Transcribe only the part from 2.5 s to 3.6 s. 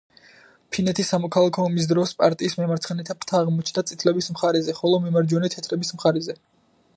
მემარცხენე ფრთა